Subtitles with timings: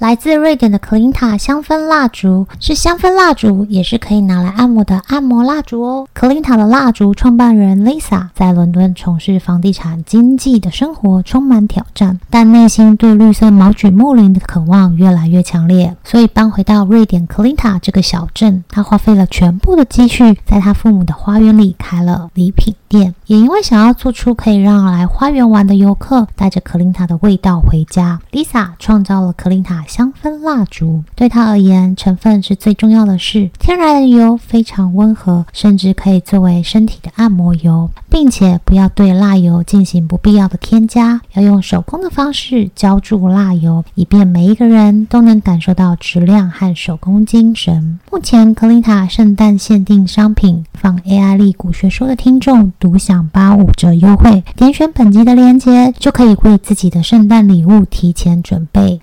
[0.00, 6.08] 来自瑞典的克琳塔香氛蜡烛是香氛蜡烛，也是可以拿来按摩的按摩蜡烛哦。
[6.14, 23.14] 克琳塔的蜡烛创办人 Lisa 在伦敦从事房地产经纪的生活充满挑战，但内心对绿色毛榉木林的渴望越来越强烈，所以搬回到瑞典克琳塔这个小镇，他花费了全部的积蓄，在他父母的花园里开了礼品店。
[23.26, 29.84] 也因为想要做出可以让来花园玩的游客带着克琳塔的味道回家，Lisa 创造了克琳塔。
[29.90, 33.50] 香氛蜡烛对他而言，成分是最重要的事。
[33.58, 47.98] 天然油非常温和，甚至可以作为身体的按摩油，并且不要对蜡油进行不必要的添加，要用手工的方式浇注蜡油，以便每一个人都能感受到质量和手工精神。
[48.12, 59.00] 目前，克林塔圣诞限定商品，放 AI 力古学说的听众独享八五折优惠，点选本集的链接就可以为自己的圣诞礼物提前准备。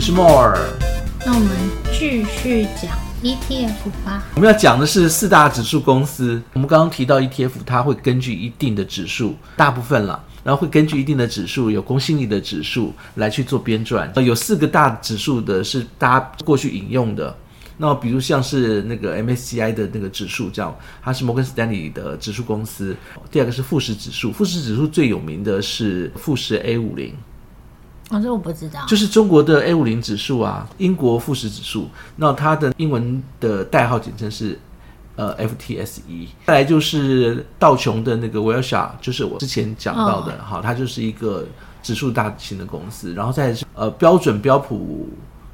[0.00, 0.58] 我是 More，
[1.26, 1.50] 那我们
[1.92, 4.24] 继续讲 ETF 吧。
[4.34, 6.40] 我们要讲的是四大指数公司。
[6.54, 14.18] 我们刚刚提到 ETF，它会根据一定的指数，大部分了，然后会根据一定的指数，有公信力的指数来去做编撰。
[14.22, 17.36] 有四个大指数的是大家过去引用的。
[17.76, 22.96] 那比如像是那个 MSCI 的那个指数，叫它是摩根士丹利的指数公司。
[23.30, 27.14] 第二个是富时指数，富时指数最有名的是富时 A 五零。
[28.10, 28.84] 哦，这我不知道。
[28.86, 34.58] 就是中国的 A 五零指数啊，英国富时指数，那它的英文的代号简称是
[35.16, 36.28] 呃 FTSE。
[36.46, 41.46] 再来就是道琼的那个 Wilshire，就是我之前讲到的哈、哦，它就是一个
[41.82, 43.14] 指数大型的公司。
[43.14, 45.08] 然后再来是呃标准标普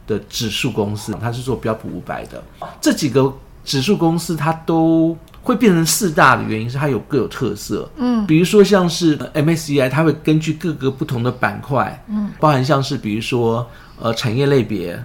[0.06, 2.42] 的指数公司，它是做标普五百的。
[2.80, 3.32] 这几个
[3.66, 5.14] 指数公司它都。
[5.46, 13.64] 会变成四大的原因是它有各有特色，嗯，比如说像是 MSCI，它会根据各个不同的板块，嗯，包含像是比如说
[14.00, 15.00] 呃产业类别，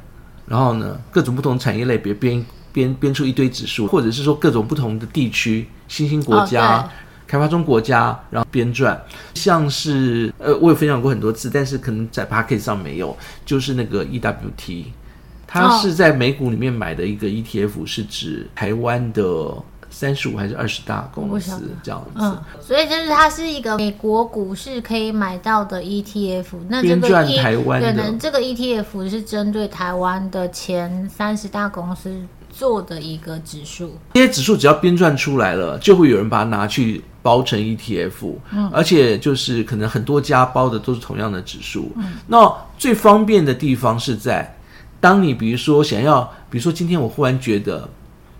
[0.47, 6.89] 然后呢各种不同产业类别编编编出一堆指数，或者是说各种不同的地区新兴国家、哦、
[7.27, 8.97] 开发中国家，然后编撰，
[9.35, 14.85] 像是呃我有分享过很多次，但是可能在 Podcast 上没有，就是那个 EWT，
[15.51, 19.53] 它是在美股里面买的一个 ETF，是指台湾的。
[19.93, 26.45] 三十五还是二十大公司这样子，嗯，所以就是它是一个美国股市可以买到的 ETF。
[26.69, 32.09] 那这个 E 台湾，可能这个 ETF 是针对台湾的前三十大公司
[32.49, 33.97] 做的一个指数。
[34.13, 38.33] 这些指数只要编撰出来了，就会有人把它拿去包成 ETF。
[38.51, 41.91] 嗯，而且就是可能很多家包的都是同样的指数。
[41.97, 44.57] 嗯，那最方便的地方是在，
[45.01, 47.89] 当你比如说想要，比如说今天我忽然觉得。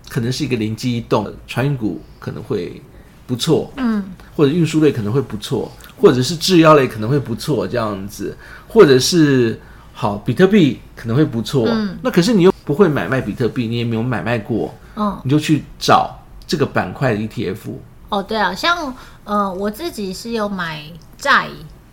[0.08, 2.82] 可能是一个灵机一动，船运股可能会
[3.26, 4.04] 不错，嗯，
[4.36, 8.36] 或者运输类可能会不错，或者是制药类可能会不错，这样子，
[8.68, 9.58] 或者是
[9.94, 16.14] 好比特币可能会不错，嗯，那可是你又不会买卖比特币，你也没有买卖过，嗯，你就去找
[16.46, 17.72] 这个板块的 ETF。
[18.10, 20.82] 哦，对啊，像呃我自己是有买
[21.16, 21.48] 债，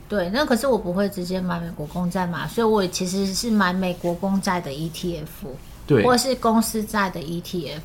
[0.09, 5.47] 对，那可是我不会直接买美国公债嘛，所以我其实是买美国公债的 ETF。
[5.85, 7.79] 对，或者是公司债的 ETF，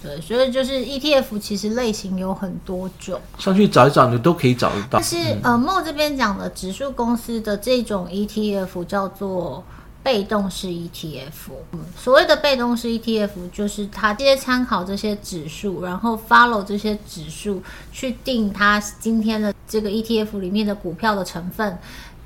[0.00, 4.88] 对，所以就是 ETF 其实类型有很多种，上去找一找你都可以找得到。
[4.92, 9.64] 但是、嗯、呃，Mo 这边讲的指数公司的这种 ETF 叫做
[10.02, 11.52] 被动式 ETF。
[11.72, 21.78] 嗯，所谓的被动式 ETF 就是它直接参考这些指数，然后 follow 这些指数去定它今天的这个 ETF 里面的股票的成分。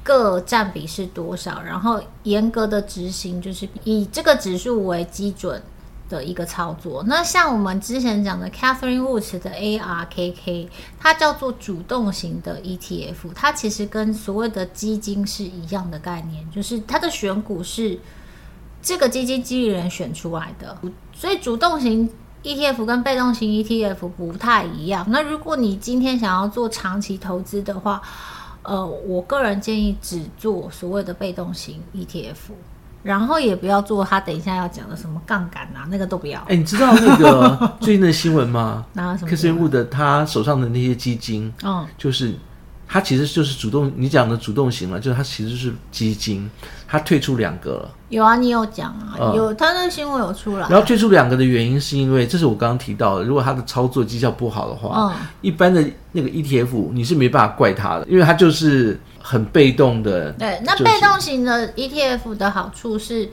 [0.02, 1.60] 各占比是多少？
[1.60, 5.60] 然后严格的执行，就是以这个指数为基准
[6.08, 7.02] 的一个操作。
[7.06, 10.68] 那像我们之前讲的 Catherine Woods 的 ARKK，
[10.98, 17.98] 它叫做主动型的 ETF，它其实跟所谓的基金是一样的概念，就是它的选股是
[18.80, 20.78] 这个基金经理人选出来的。
[21.14, 22.08] 所以主动型
[22.42, 25.04] ETF 跟被动型 ETF 不太一样。
[25.08, 28.00] 那如果你今天想要做长期投资的话，
[28.62, 32.34] 呃，我个人建议只做所谓的被动型 ETF，
[33.06, 36.40] 然后也不要做他等一下要讲的什么杠杆啊，那个都不要。
[36.48, 38.84] 哎，你知道那个 最近的新闻吗？
[38.94, 39.30] 拿什么？
[39.30, 42.34] 克斯伍的他手上的那些基金，嗯，就是。
[42.96, 46.50] 它其实就是主动，你讲的主动型了，就是它其实是基金，
[46.88, 47.90] 它退出两个了。
[48.08, 50.66] 有啊，你有讲啊，嗯、有，它的新闻有出来。
[50.70, 60.32] 然后退出两个的原因是因为，这是我刚刚提到的，如果它的操作绩效不好的话，嗯，一般的那个 ETF 你是没办法怪它的，因为它就是很被动的。
[60.32, 63.28] 对，那被动型的 ETF 的好处是，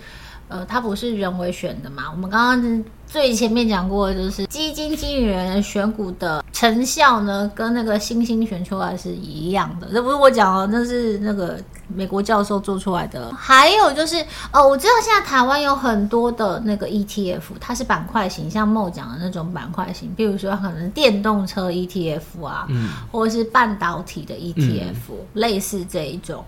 [0.50, 2.12] 呃，它不是人为选的嘛？
[2.12, 2.83] 我们刚刚
[3.13, 9.88] 最前面讲过的就是基金经理人选股的成效呢，跟那个星星选出来是一样的。
[9.94, 13.31] 这不是我讲哦，那是那个美国教授做出来的。
[13.36, 14.15] 还有就是，
[14.51, 26.44] 哦，我知道现在台湾有很多的那个 ETF，它是板块型，像 Mo 讲的那种板块型，比如说可能电动车 ETF 啊，嗯，或者是半导体的 ETF，嗯，类似这一种，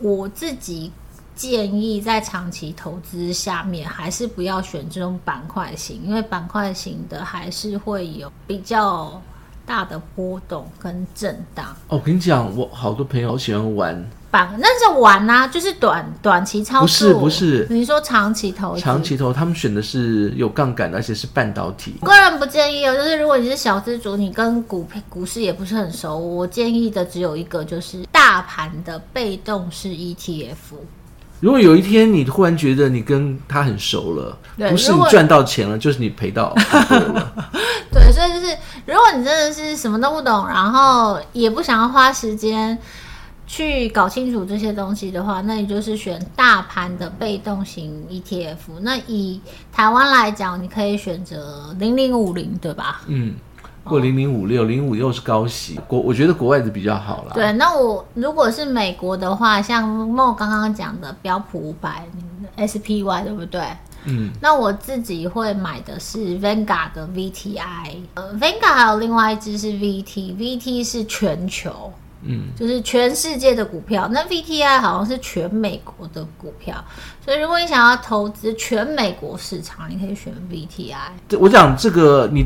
[0.00, 0.92] 我自己。
[1.34, 9.20] 建议在长期投资下面，还是不要选这种板块型，因为板块型的还是会有比较
[9.66, 11.66] 大的波动跟震荡。
[11.88, 16.86] 哦，我跟你讲，我好多朋友好喜欢玩板，那是玩啊，就是短短期操作。
[16.86, 21.94] 不是不是，你说长期投资，长期投，他们选的是有杠杆，而且是半导体。
[22.02, 30.54] 个人不建议哦，就是如果你是小资主，你跟股股市也不是很熟，我建议的只有一个，就是大盘的被动式 ETF。
[31.44, 34.34] 如果有一天你忽然觉得你跟他很熟了，
[34.70, 37.50] 不是你赚到钱了，就是你赔到 了。
[37.92, 38.56] 对，所以就是
[38.86, 42.78] 如果你真的是什么都不懂，然后也不想要花时间
[43.46, 48.80] 去搞清楚这些东西的话，那你就是选大盘的被动型 ETF。
[48.80, 49.38] 那以
[49.70, 53.02] 台湾来讲，你可以选择零零五零，对吧？
[53.06, 53.34] 嗯。
[53.84, 57.32] 或零零五六零五又是高息，国我觉得国外的比较好啦。
[57.34, 62.06] 对，那我如果是美国的话，像梦刚刚讲的标普五百
[62.56, 63.62] SPY 对不对？
[64.06, 71.92] 嗯，那我自己会买的是 Vanguard 的 VTI，呃，Vanguard 还有另外一只是 VT，VT 是全球，
[72.22, 74.08] 嗯，就是全世界的股票。
[74.10, 76.82] 那 VTI 好像是全美国的股票，
[77.24, 81.38] 所以如果你想要投资全美国市场，你可以选 VTI。
[81.38, 82.44] 我讲这个你。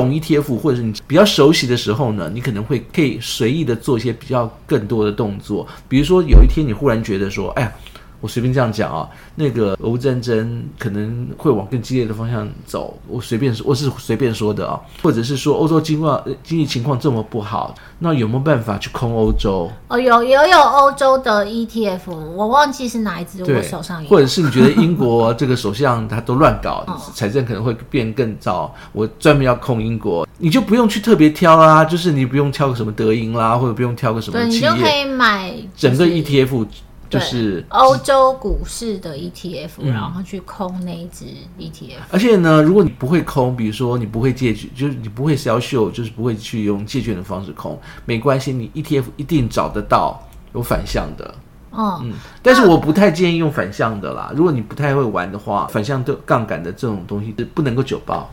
[0.00, 7.72] 懂 ETF 或者是你比较熟悉的时候呢，你可能会可以随意的做一些比较更多的动作，比如说有一天你忽然觉得说，哎呀。
[8.20, 12.98] 我随便这样讲啊，那个俄乌战争可能会往更激烈的方向走。
[13.08, 16.06] 我随便说，我是随便说的啊，或者是说欧洲经济
[16.42, 19.70] 经济情况这么不好，那有没有办法去空欧洲？
[19.88, 24.08] 哦，有有有欧洲的 ETF，我忘记是哪一支，我手上有。
[24.08, 26.84] 或者是你觉得英国这个首相他都乱搞，
[27.14, 36.66] 财政可能会变更糟，我专门要空英国，你就不用去特别挑啦，就是你不用挑个什么德银啦，或者不用挑个什么企业，对，你就可以买整个 ETF。
[37.10, 41.24] 就是欧洲股市的 ETF，嗯，然后去空那一支
[41.58, 41.98] ETF。
[42.10, 50.22] 而且呢，如果你不会空，比如说你不会借券，就是你不会 sell show，就是不会去用借券的方式空，没关系，你 ETF 一定找得到
[50.54, 51.34] 有反向的。
[51.72, 52.12] 哦，嗯，
[52.42, 54.32] 但是我不太建议用反向的啦。
[54.34, 58.30] 如果你不太会玩的话，反向的杠杆的这种东西是不能够久抱。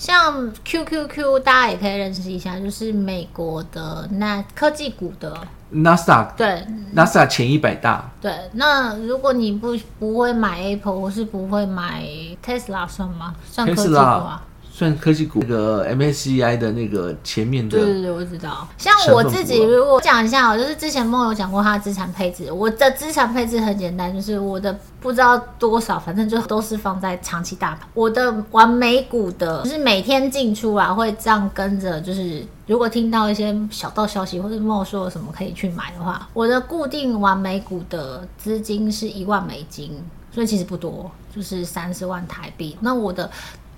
[0.00, 5.36] 像 QQQ，大家也可以认识一下，就是美国的那科技股的。
[5.70, 6.66] Nasdaq 对
[6.96, 8.10] ，Nasdaq 前一百大。
[8.18, 12.02] 对，那如果你不不会买 Apple，我是不会买
[12.42, 13.36] Tesla 算吗？
[13.44, 14.42] 算科技股啊。
[14.80, 18.66] 算科技股，那个 MSCI 的那个前面的，对对对，我知道。
[18.78, 22.50] 像我自己，如果讲一下哦，就是之前梦有讲过他的资产配置。
[22.50, 27.86] 我的资产配置很简单，就是我的不知道多少，反正就都是放在长期大盘。
[27.92, 32.00] 我的玩美股的，就是每天进出啊，会这样跟着。
[32.00, 42.74] 就是如果听到一些小道消息或者梦说什么可以去买的话，我的固定完美股的资金是一万美金，所以其实不多，就是三十万台币。
[42.80, 43.30] 那我的。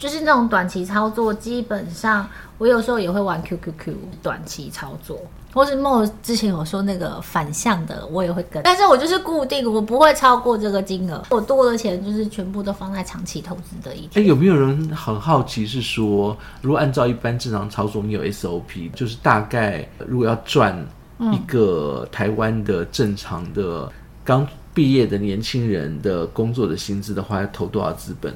[0.03, 2.29] 就是那种短期操作，基本上
[2.59, 5.17] 我有时候也会玩 QQQ 短期操作，
[5.55, 14.25] 或是 Mo 之前有说那个反向的，我也会跟，但是我就是固定，我不会超过这个金额，我多的钱就是全部都放在长期投资的一天。
[14.25, 20.85] 哎，有没有人很好奇是说，如果按照一般正常操作，你有 SOP，就是大概如果要赚
[21.33, 23.89] 一个台湾的正常的
[24.25, 24.45] 刚
[24.75, 28.35] 毕业的年轻人的工作的薪资的话，要投多少资本？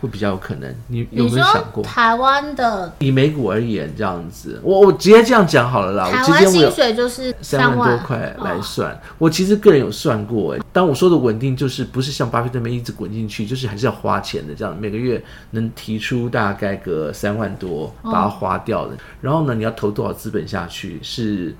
[0.00, 4.60] 会比较有可能，你有没有想过台湾的以美股而言这样子？
[4.62, 6.10] 我我直接这样讲好了啦。
[6.10, 8.92] 台湾薪水就是三万多块来算。
[8.92, 15.22] 哦、我其实个人有算过，哎，当我说的稳定，就是不是像巴菲特那边一直滚进去，就是还是要花钱的，这样每个月
[15.52, 18.94] 能提出大概个三万多把它花掉的。
[18.94, 20.98] 哦、然后呢，你要投多少资本下去？
[21.02, 21.54] 是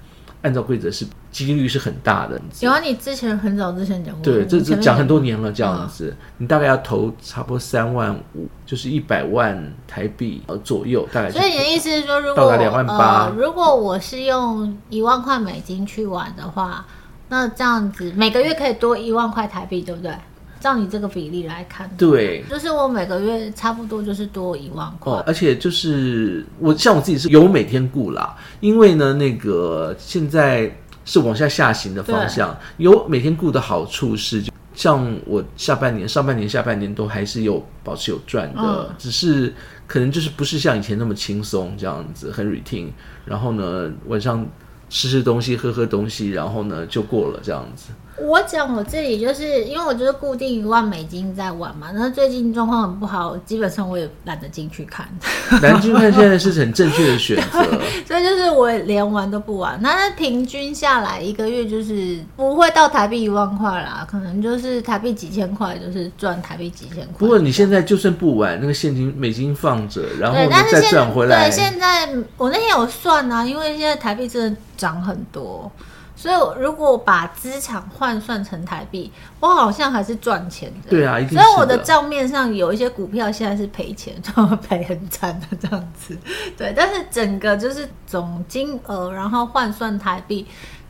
[0.46, 1.06] 按照规则是。
[1.32, 2.40] 几率是很大的。
[2.60, 4.24] 有啊，你之前很早之前讲过。
[4.24, 11.30] 对，这这讲很多年了，这样子，嗯、你大概要投差不多三万五，就是一百万台币呃左右，大概。
[11.30, 16.86] 所以你的意思是说，如果到达两万八，如果我是用一万块美金去玩的话，
[17.28, 20.10] 那这样子每个月可以多一万块台币，对不对？
[20.60, 25.12] 照你这个比例来看，对，就是我每个月差不多就是多一万块。
[25.12, 30.70] 哦，而且就是我像我自己是有每天顾啦，因为呢，那个现在。
[31.08, 34.42] 是往下下行的方向，有每天顾的好处是，
[34.75, 39.54] 像我下半年、上半年、下半年都还是有保持有赚的，嗯、只是
[39.86, 42.88] 可能就是不是像以前那么轻松这样子，很 routine。
[43.25, 44.44] 然后呢，晚上
[44.88, 47.92] 吃吃东西、喝喝东西，然后呢就过了这样子。
[48.18, 55.06] 我讲我自己就是因为我就是固定一万美金在玩嘛，那最近状况很不好，基本上我也懒得进去看。
[55.62, 57.62] 懒得进去看现在是很正确的选择，
[58.08, 59.78] 所以就是我连玩都不玩。
[59.82, 67.14] 那平均下来一个月就是不会到台币一万块啦，可能就是台币几千块，就是赚台币几千块。
[67.18, 71.49] 不过你现在就算不玩，那个现金美金放着，然后你再赚回来。
[71.49, 72.08] 对，现在
[72.38, 75.70] 我那天有算啊，因为现在台币真的涨很多。
[76.16, 80.90] 所以，如果把资产换算成台币，我好像还是赚钱的。
[80.90, 84.14] 对啊，所以我的账面上有一些股票现在是赔钱，
[84.66, 86.16] 赔很惨的这样子。
[86.56, 90.46] 对，但是整个就是总金额，然后换算台币。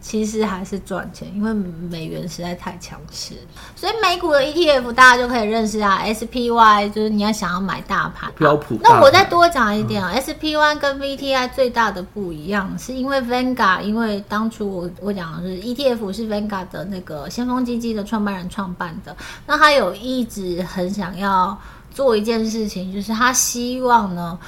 [0.08, 3.34] 其实还是赚钱，因为美元实在太强势，
[3.74, 6.00] 所以美股的 ETF 大家就可以认识啊。
[6.06, 8.78] SPY 就是你要想要买大盘标普。
[8.80, 21.58] 那我再多讲一点啊、嗯、，SPY 跟 VTI 最大的不一样，是因为 Vanguard，因为当初我我讲的是 ETF 是 Vanguard 的那个先锋基金的创办人创办的，那他有一直很想要
[21.92, 24.38] 做一件事情，就是他希望呢。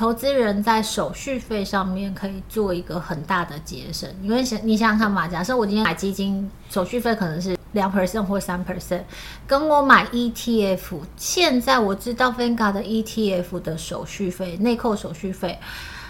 [0.00, 9.02] 投资人在手续费上面可以做一个很大的节省，因为想你想想看嘛，假设我今天买基金，手续费可能是两 percent 或三 percent，
[9.46, 15.58] 跟我买 ETF，现在我知道 Vanguard 的 ETF 的手续费内扣手续费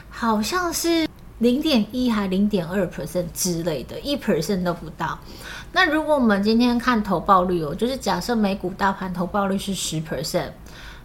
[0.08, 1.08] 好像是
[1.40, 5.18] 零点一还零点二 percent 之类的，一 percent 都不到。
[5.72, 10.50] 那如果我们今天看投报率哦，就是假设美股大盘投报率是十 percent。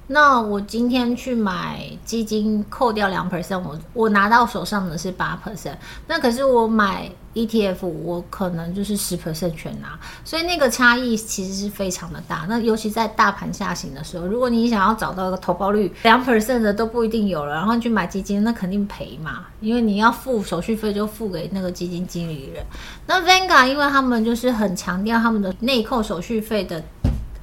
[0.07, 5.75] 那我今天去买基金，扣掉两 percent，我我拿到手上的是八 percent。
[6.07, 12.45] 那可是我买 ETF，我可能就是十 percent 全拿，所以那个差异其实是非常的大。
[12.47, 22.63] 那尤其在大盘下行的时候，如果你想要找到一个投报率两 percent 的都不一定有了，然后你去买基金，那肯定赔嘛，因为你要付手续费就付给那个基金经理人。
[23.07, 26.83] 那 Vanguard 因为他们就是很强调他们的内扣手续费的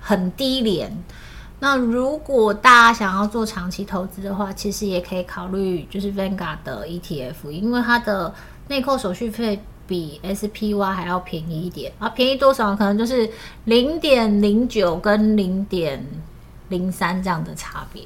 [0.00, 0.97] 很低廉。
[1.62, 8.35] 那如果大家想要做长期投资的话，其实也可以考虑就是 Vanguard 的 ETF，因为它的
[8.66, 12.75] 内扣手续费比 SPY 还要便宜一点啊，便宜多少？
[12.75, 13.31] 可能就是
[13.66, 16.04] 零点零九跟零点
[16.69, 18.02] 零三这样的差别。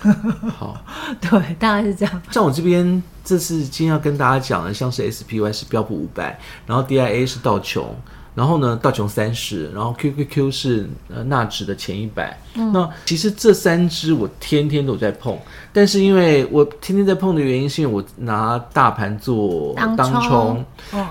[0.58, 0.76] 好，
[1.22, 2.22] 对，大概是这样。
[2.30, 7.96] 像我这边这次今天要跟大家讲的，像是 SPY 是标普五百，然后 DIA 是道琼。
[8.34, 12.38] 然后呢，道琼三十，然后 QQQ 是呃纳指的前一百。
[12.54, 12.72] 嗯。
[12.72, 15.38] 那其实这三只我天天都在碰，
[15.72, 20.64] 但是因为我天天在碰的原因，是因为我拿大盘做当冲，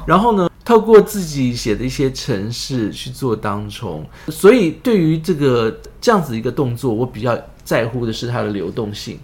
[0.05, 9.19] 然后呢，透过自己写的一些程式去做当冲，所以对于这个这样子一个动作，我比较在乎的是它的流动性。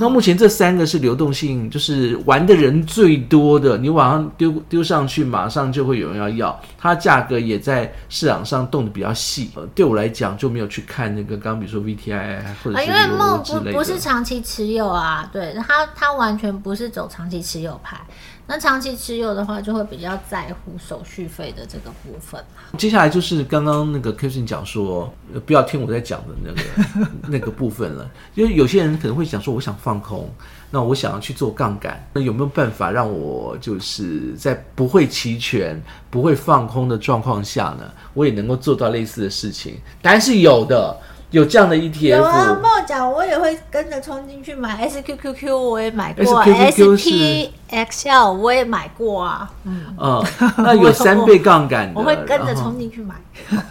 [0.00, 6.60] 那目前这三个是流动性，就是玩的人最多的，你往上丢丢上去，马上就会有人要要。
[6.78, 9.50] 它价格也在市场上动的比较细。
[9.54, 18.00] 呃，对我来讲就没有去看那个，刚刚比如说 VTI 或者是因为 Mo 不不是长期持有啊，对，它它完全不是走长期持有派。
[18.46, 22.42] 那长期持有的话，就会比较在乎手续费的这个部分。
[22.76, 25.10] 接下来就是刚刚那个 k i s t e n 讲说，
[25.46, 28.10] 不要听我在讲的那个 那个部分了。
[28.34, 30.28] 因为有些人可能会想说，我想放空，
[30.70, 39.76] 那我想要去做杠杆，那有没有办法让我就是在不会期权、不会放空的状况下呢，我也能够做到类似的事情？
[40.02, 40.94] 答案是有的。
[41.34, 50.24] 有这样的 ETF，有啊，跟我讲，我也会跟着冲进去买 SQQQ，我也买过，SPXL 我也买过啊，嗯嗯，
[50.58, 53.16] 那有三倍杠杆的，我会跟着冲进去买，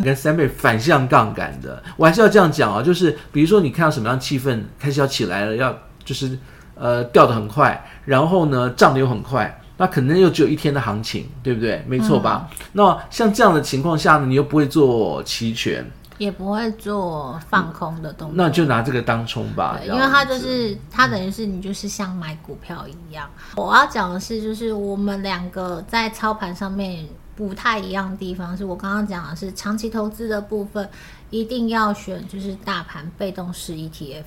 [0.04, 6.38] 跟 三倍反向杠杆的，我还是要这样讲啊，就是比如说你看到什么样气氛开始要起来了，要就是
[6.76, 11.82] 呃掉的很快，然后呢涨的又很快，那可能又只有一天的行情，对不对？
[11.88, 12.50] 没错吧？
[12.52, 15.90] 嗯、那像这样的情况下呢，你又不会做期权。
[16.18, 19.78] 也不会做放空的动作，那就拿这个当冲吧。
[19.80, 23.30] 对，因为它就是它等于是你就是像买股票一样。
[23.56, 27.06] 嗯、我要讲的是，就是我们两个在操盘上面
[27.36, 30.88] 不太一样的地方，是我刚刚讲的是长期投资的部分，
[31.32, 34.24] 一定要选就是大盘被动式 ETF。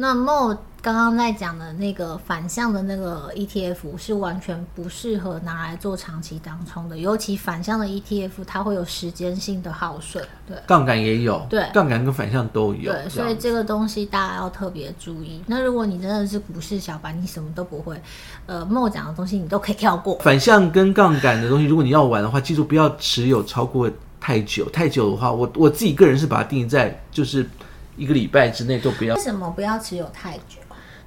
[0.00, 15.42] 那么刚刚在讲的那个反向的那个 ETF 是完全不适合拿来做长期当冲的，尤其反向的 ETF 它会有时间性的耗损，对，杠杆也有，对，杠杆跟反向都有，对，所以这个东西大家要特别注意。
[15.48, 18.00] 那如果你真的是股市小白，你什么都不会，
[18.46, 20.16] 呃，莫讲的东西你都可以跳过。
[20.20, 23.90] 反向跟杠杆的东西，如果你要玩的话，记住不要持有超过。
[24.20, 27.48] 太久，太久的话，我我自己个人是把它定义在就是
[27.98, 29.14] 一个礼拜之内都不要。
[29.16, 30.56] 为什么不要持有太久？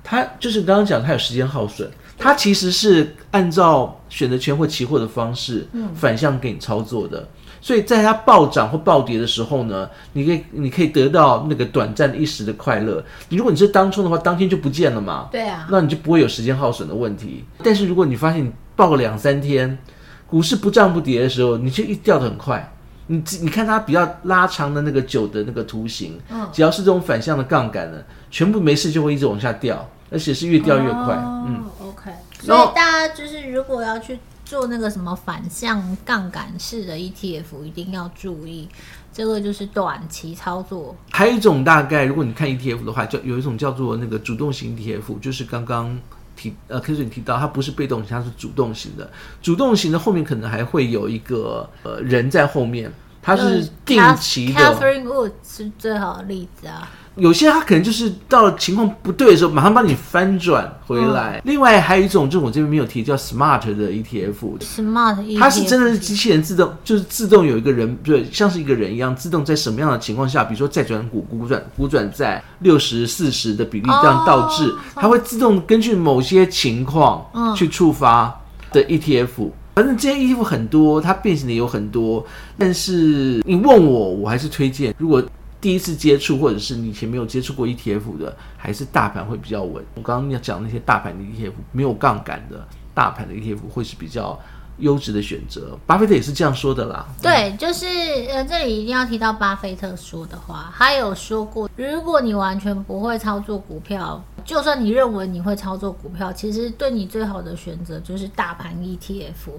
[0.03, 7.19] 它就是刚刚讲，它有时间耗损，它其实是按照选择权或期货的方式，反向给你操作的。
[7.19, 7.27] 嗯、
[7.61, 13.03] 所以在它暴涨或暴跌的时候呢，你可以你可以得到那个短暂一时的快乐。
[13.29, 15.29] 如果你是当冲的话，当天就不见了嘛。
[15.31, 17.45] 对啊，那你就不会有时间耗损的问题。
[17.63, 19.77] 但是如果你发现你报个两三天，
[20.25, 22.73] 股市不涨不跌的时候，你就一掉的很快。
[23.07, 27.97] 你你看它比较拉长的那个九的那个图形，嗯，只要是这种反向的杠杆呢，
[28.29, 31.15] 全部没事就会一直往下掉，而且是越掉越快。
[31.15, 32.11] 哦、嗯，OK。
[32.39, 38.69] 所以大家就是如果要去做那个什么反向杠杆式的 ETF，一定要注意，
[39.13, 40.95] 这个就是短期操作。
[41.11, 45.99] 还有一种大概，如果你看 ETF 的话，叫有一种叫做那个主动型 ETF，就是刚刚。
[46.41, 49.07] 提呃，可是你提到它不是被动型，它是主动型的。
[49.41, 52.91] 主动型的后面可能还会有一个呃人在后面，
[53.21, 54.59] 它是定期的。
[54.59, 56.89] Catherine Wood 是最好的例子啊。
[57.15, 61.35] 有些他可能就是到了情况不对的时候，马上帮你翻转回来。
[61.35, 64.59] 嗯、另外还有一种，就是我这边没有提，叫 Smart 的 ETF。
[64.61, 78.33] Smart ETF，它是真的是机器人自动，就是自动有一个人，对，像是一个人一样，自动在什么样的情况下，比如说债转股、股转股转债，六十四十的比例这样倒置，它、哦、会自动根据某些情况去触发
[78.71, 79.49] 的 ETF。
[79.75, 82.25] 反正这些衣服很多，它变形的有很多。
[82.57, 85.23] 但是你问我，我还是推荐如果。
[85.61, 89.85] 第一次接触，或者是你以前没有接触过 ETF 的，还是大盘会比较稳。
[89.93, 94.39] 我刚刚要讲那些大盘的 ETF，没有杠杆的大盘的 ETF 会是比较
[94.79, 95.77] 优质的选择。
[95.85, 97.05] 巴菲特也是这样说的啦。
[97.21, 97.85] 对，就是
[98.31, 104.19] 呃，这里一定要提到巴菲特说的话，他有说过，如果你完全不会操作股票。
[104.45, 109.51] 就算你认为你会操作股票，其实对你最好的选择就是大盘 ETF，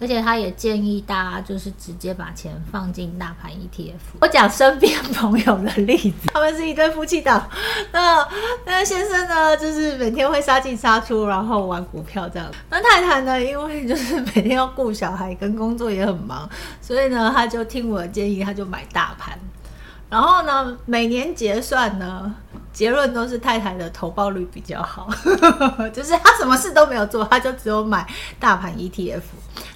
[0.00, 4.18] 而且他也建议大家就是直接把钱放进大盘 ETF。
[4.20, 7.48] 我讲身边朋友的例子，他们是一对夫妻档，
[7.92, 8.26] 那
[8.64, 12.50] 那先生呢，就是每天会杀进杀出，然后玩股票这样。
[12.70, 16.48] 那太太呢，因为就是每天要顾小孩跟工作也很忙，
[16.80, 19.38] 所以呢，他就听我的建议，他就买大盘。
[20.10, 22.34] 然后呢，每年结算呢，
[22.72, 25.08] 结论都是太太的投报率比较好，
[25.92, 28.06] 就是他什么事都没有做，他就只有买
[28.38, 29.20] 大盘 ETF。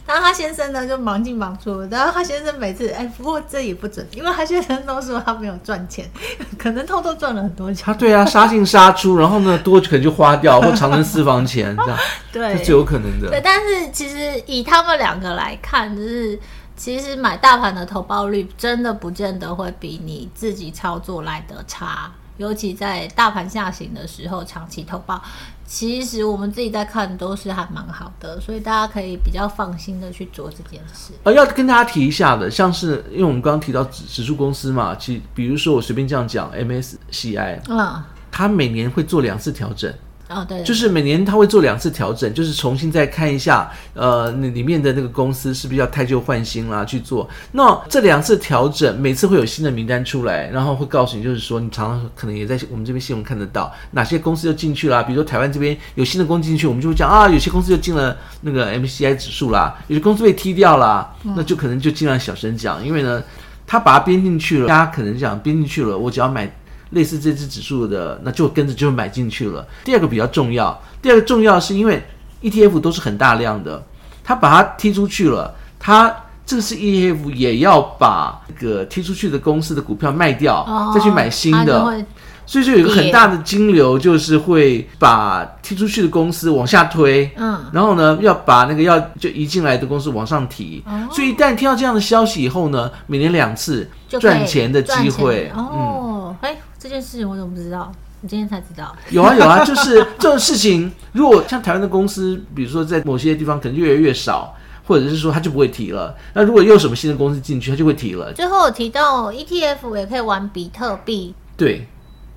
[0.04, 6.08] 然后他先生呢就忙进忙出，然后他先生每次哎，不过这也不准，因为他先生都说他没有赚钱，
[6.58, 7.84] 可能偷偷赚了很多钱。
[7.86, 11.98] 他对啊，杀进杀出，然后呢多可能就花掉，或 藏成私房钱这样，
[12.32, 13.30] 对，是最有可能的。
[13.30, 16.38] 对，但是其实以他们两个来看，就是。
[16.74, 25.22] 其实买大盘的投报率真的不见得会比你自己操作来得差，尤其在大盘下行的时候，长期投报，
[25.66, 31.12] 其实我们自己在看都是还蛮好的，所以大家可以比较放心的去做这件事。
[31.24, 39.92] 呃，要跟大家提一下的，像是因为我们刚刚提到指指数公司嘛，其实比如说我随便这样讲，MSCI，嗯，它每年会做两次调整。
[40.34, 47.28] 哦，对，就是每年他会做两次调整，就是重新再看一下，呃，那里面的那个公司是不是要汰旧换新啦去做。
[47.52, 55.02] 那这两次调整，每次会有新的名单出来，然后会告诉你，就是说你常常可能也在我们这边新闻看得到哪些公司又进去了。
[55.04, 63.22] 比如说台湾这边有新的公司进去，我们就会讲啊，有些公司就进了那个 MSCI 指数啦，有些公司被踢掉了，那就可能就尽量小声讲，因为呢，
[63.66, 66.50] 他把它编进去了，大家可能讲编进去了，我只要买。
[66.92, 69.66] 类似这只指数的，那就跟着就买进去了。
[69.84, 72.02] 第二个比较重要，第二个重要是因为
[72.42, 73.84] ETF 都是很大量的，
[74.24, 82.04] 他把它踢出去了，他这个是 ETF 也要把这个踢出去的公司的股票卖掉，哦、再去买新的，
[82.44, 96.01] 所以就有一个很大的金流，就是会把踢出去的公司往下推，嗯，然后呢，要把那个要就移进来的公司往上提，哦、所以一旦听到这样的消息以后呢，每年两次赚钱的机会，哦，
[96.40, 96.58] 哎、嗯。
[96.78, 97.92] 这件事情我怎么不知道？
[98.20, 98.94] 你今天才知道？
[99.10, 104.54] 有啊有啊， 就是这种事情，如果像台湾的公司，比如说在某些地方可能越来越少，
[104.86, 106.16] 或者是说他就不会提了。
[106.34, 108.32] 那如果又有什么新的公司进去，他就会提了。
[108.32, 111.86] 最后我提到 ETF 也可以玩比特币，对，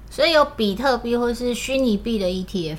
[0.10, 2.78] 所以有比特币或是虚拟币的 ETF，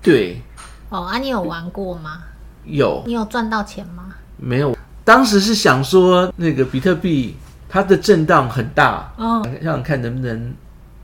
[0.00, 0.40] 对。
[0.88, 2.22] 哦，啊，你有玩过吗？
[2.64, 3.02] 有。
[3.06, 4.14] 你有赚到钱吗？
[4.36, 7.36] 没有，当时是想说那个比特币
[7.72, 10.54] 它的震荡很大，嗯，想想看能不能。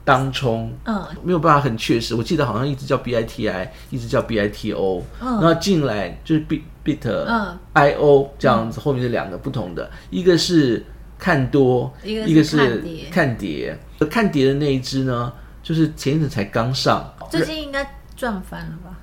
[0.05, 2.15] 当冲，嗯，没有办法很确实。
[2.15, 10.83] 我记得好像一直叫 BITI，一直叫 BITO，嗯，然后进来就是 Bit Bit，嗯，IO 这样子，后面是两个不同的，一个是
[11.19, 13.79] 看多，一个是看跌。
[14.09, 15.31] 看跌的那一只呢，
[15.63, 18.99] 就是前一阵才刚上，最近应该赚翻了吧？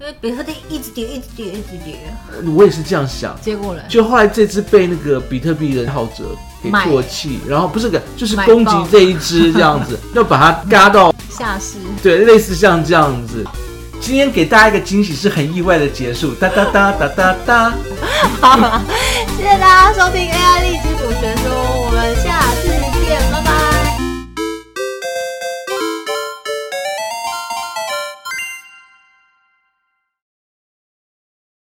[0.00, 1.98] 因为比特币一直跌，一直跌，一直跌。
[2.56, 6.24] 我也是这样想，接过来，就后来这只被那个比特币的爱好者
[6.62, 11.78] 给唾弃，然后不是个就是攻击这一只 这样子，要把它嘎到 下市。
[12.02, 13.44] 对，类似像这样子。
[14.00, 17.74] 今天给大家一个惊喜，是很意外的结束，哒哒哒哒哒哒。
[18.40, 18.80] 好，
[19.36, 21.72] 谢谢大家收听 AI 荔枝股学说。